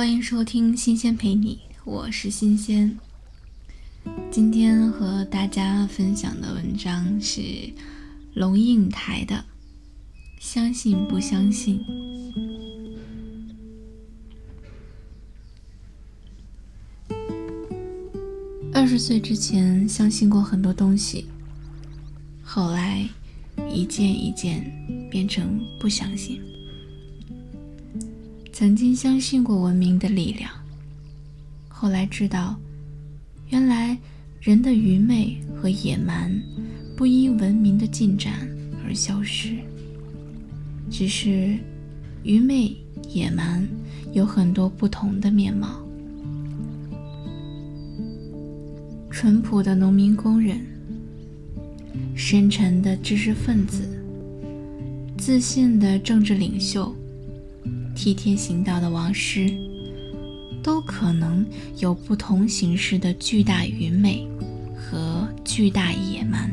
[0.00, 2.98] 欢迎收听《新鲜陪你》，我是新鲜。
[4.30, 7.42] 今天和大家分享的文章是
[8.32, 9.34] 龙应台的
[10.40, 11.84] 《相信不相信》。
[18.72, 21.26] 二十岁之前相信过很多东西，
[22.42, 23.06] 后来
[23.70, 24.64] 一件一件
[25.10, 26.40] 变成不相信。
[28.60, 30.50] 曾经相信过文明的力量，
[31.66, 32.60] 后来知道，
[33.48, 33.96] 原来
[34.38, 36.30] 人的愚昧和野蛮
[36.94, 38.46] 不因文明的进展
[38.84, 39.56] 而消失，
[40.90, 41.56] 只是
[42.22, 42.76] 愚昧、
[43.08, 43.66] 野蛮
[44.12, 45.80] 有很多不同的面貌。
[49.10, 50.60] 淳朴的农民工人，
[52.14, 53.88] 深沉的知识分子，
[55.16, 56.94] 自信的政治领袖。
[57.94, 59.50] 替天行道的王师，
[60.62, 61.44] 都可能
[61.78, 64.26] 有不同形式的巨大愚昧
[64.74, 66.50] 和巨大野蛮，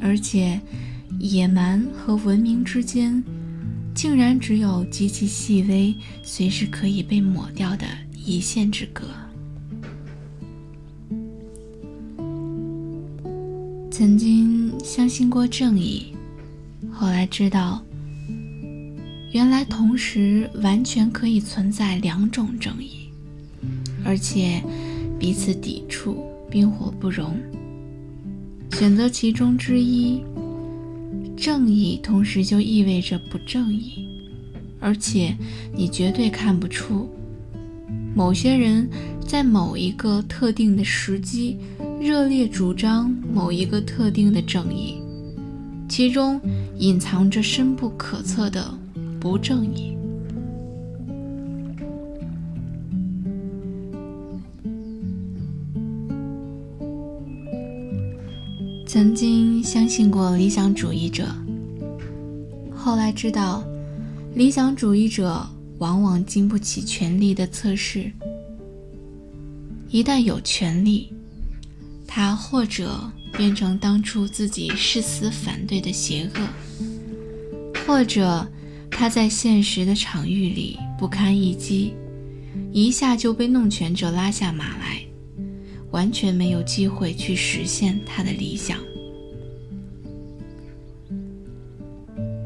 [0.00, 0.60] 而且
[1.20, 3.22] 野蛮和文明之间，
[3.94, 7.86] 竟然只有极其细微、随时可以被抹掉的
[8.24, 9.04] 一线之隔。
[13.90, 16.14] 曾经相信过正义，
[16.92, 17.82] 后来知道。
[19.30, 23.10] 原来同时完全可以存在两种正义，
[24.04, 24.62] 而且
[25.18, 27.36] 彼此抵触，冰火不容。
[28.72, 30.22] 选择其中之一，
[31.36, 34.08] 正义同时就意味着不正义，
[34.80, 35.36] 而且
[35.74, 37.08] 你绝对看不出
[38.14, 38.88] 某些人
[39.26, 41.58] 在某一个特定的时机
[42.00, 44.94] 热烈主张某一个特定的正义，
[45.86, 46.40] 其中
[46.78, 48.77] 隐藏着深不可测的。
[49.20, 49.96] 不正义。
[58.86, 61.26] 曾经相信过理想主义者，
[62.74, 63.62] 后来知道，
[64.34, 65.46] 理想主义者
[65.78, 68.10] 往往经不起权力的测试。
[69.90, 71.12] 一旦有权力，
[72.06, 72.98] 他或者
[73.32, 76.40] 变成当初自己誓死反对的邪恶，
[77.86, 78.46] 或者。
[78.98, 81.94] 他在现实的场域里不堪一击，
[82.72, 85.00] 一下就被弄权者拉下马来，
[85.92, 88.76] 完全没有机会去实现他的理想。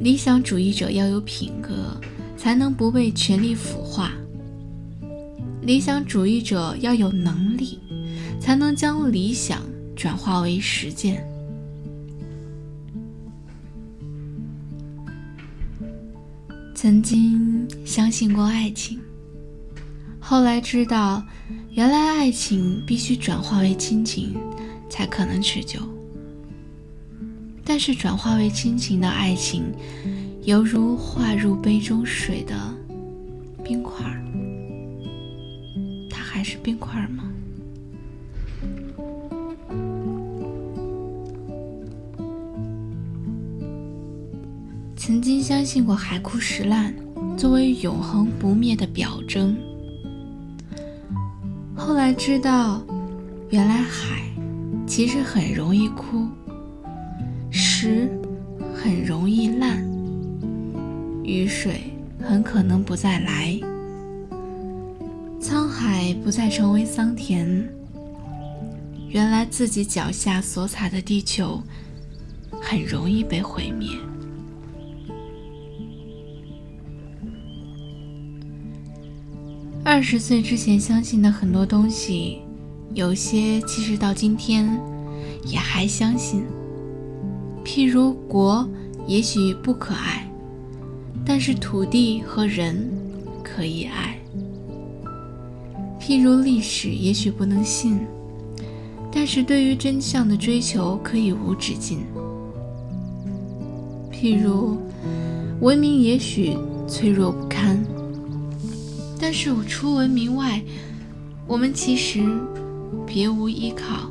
[0.00, 1.96] 理想主义者要有品格，
[2.36, 4.10] 才能不被权力腐化；
[5.62, 7.78] 理想主义者要有能力，
[8.40, 9.62] 才能将理想
[9.94, 11.24] 转化为实践。
[16.82, 18.98] 曾经相信过爱情，
[20.18, 21.22] 后来知道，
[21.72, 24.34] 原来爱情必须转化为亲情，
[24.88, 25.78] 才可能持久。
[27.66, 29.62] 但是转化为亲情的爱情，
[30.44, 32.56] 犹如化入杯中水的
[33.62, 34.24] 冰块儿，
[36.08, 37.29] 它还是冰块儿吗？
[45.02, 46.94] 曾经相信过海枯石烂
[47.34, 49.56] 作为永恒不灭的表征，
[51.74, 52.82] 后来知道，
[53.48, 54.30] 原来海
[54.86, 56.28] 其实很容易枯，
[57.50, 58.10] 石
[58.74, 59.82] 很容易烂，
[61.24, 61.80] 雨水
[62.22, 63.58] 很可能不再来，
[65.40, 67.66] 沧海不再成为桑田。
[69.08, 71.62] 原来自己脚下所踩的地球
[72.60, 73.88] 很容易被毁灭。
[79.92, 82.42] 二十岁之前相信的很多东西，
[82.94, 84.80] 有些其实到今天
[85.44, 86.44] 也还相信。
[87.64, 88.64] 譬如国
[89.04, 90.30] 也许不可爱，
[91.26, 92.88] 但是土地和人
[93.42, 94.14] 可以爱；
[96.00, 97.98] 譬如历史也许不能信，
[99.10, 101.98] 但是对于真相的追求可以无止境；
[104.12, 104.78] 譬如
[105.60, 106.56] 文明也许
[106.86, 107.84] 脆弱不堪。
[109.20, 110.62] 但是我出文明外，
[111.46, 112.24] 我们其实
[113.06, 114.10] 别无依靠。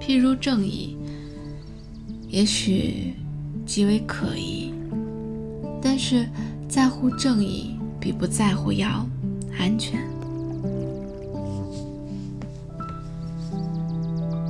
[0.00, 0.96] 譬如正义，
[2.28, 3.14] 也许
[3.64, 4.72] 极为可疑，
[5.80, 6.28] 但是
[6.68, 9.06] 在乎正义比不在乎要
[9.58, 10.00] 安全。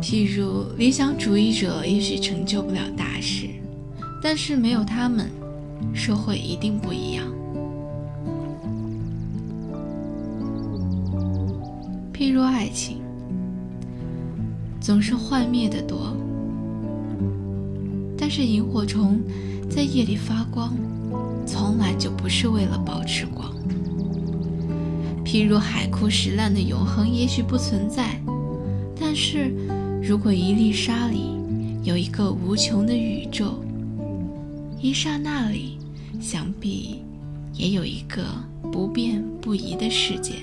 [0.00, 3.48] 譬如理想主义者也许成就不了大事，
[4.22, 5.30] 但是没有他们，
[5.92, 7.24] 社会一定不一样。
[12.14, 12.98] 譬如爱情，
[14.80, 16.16] 总是幻灭的多。
[18.16, 19.20] 但是萤火虫
[19.68, 20.72] 在夜里发光，
[21.44, 23.52] 从来就不是为了保持光。
[25.24, 28.20] 譬如海枯石烂的永恒也许不存在，
[28.98, 29.52] 但是
[30.00, 31.32] 如果一粒沙里
[31.82, 33.60] 有一个无穷的宇宙，
[34.80, 35.78] 一刹那里
[36.20, 37.02] 想必
[37.52, 38.22] 也有一个
[38.70, 40.34] 不变不移的世界。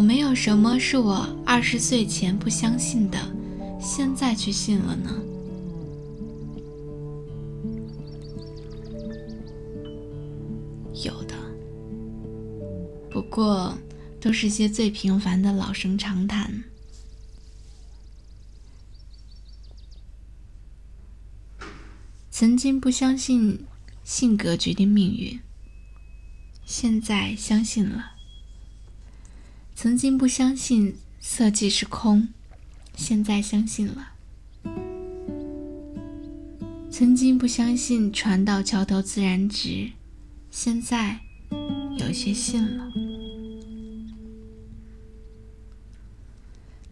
[0.00, 3.18] 有没有什么是我二十岁前不相信的，
[3.78, 5.14] 现在却信了呢？
[11.04, 11.34] 有的，
[13.10, 13.76] 不过
[14.18, 16.64] 都是些最平凡的老生常谈。
[22.30, 23.66] 曾经不相信
[24.02, 25.38] 性格决定命运。
[26.64, 28.12] 现在相信了。
[29.82, 32.28] 曾经不相信色即是空，
[32.96, 34.12] 现在相信了。
[36.90, 39.92] 曾经不相信船到桥头自然直，
[40.50, 41.20] 现在
[41.98, 42.92] 有些信了。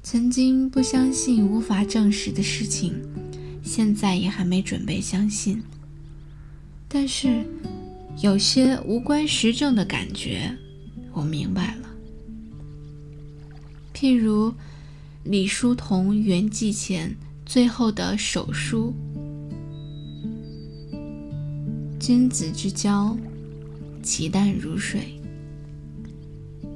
[0.03, 2.95] 曾经不相信无法证实的事情，
[3.63, 5.63] 现在也还没准备相信。
[6.89, 7.45] 但是。
[8.23, 10.57] 有些无关实证的感觉，
[11.13, 11.88] 我明白了。
[14.01, 14.55] 譬如
[15.25, 18.95] 李叔同圆寂前最后的手书
[21.99, 23.17] ：“君子之交，
[24.01, 25.01] 其淡如水；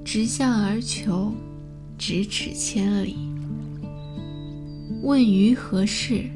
[0.04, 1.32] 直向而求，
[1.96, 3.14] 咫尺千里。
[5.04, 6.28] 问于何事？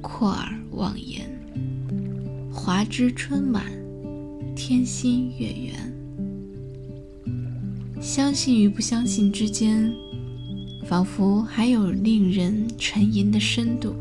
[0.00, 1.30] 阔而忘言。
[2.50, 3.70] 华之春满。”
[4.56, 5.92] 天心月圆，
[8.02, 9.94] 相信与不相信之间，
[10.88, 13.94] 仿佛还有令人沉吟的深度。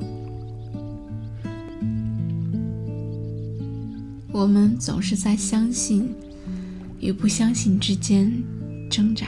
[4.32, 6.10] 我们总是在相信
[7.00, 8.44] 与不相信之间
[8.90, 9.28] 挣扎。